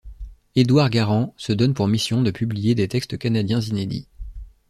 [0.55, 4.07] Édouard Garand se donne pour mission de publier des textes canadiens inédits.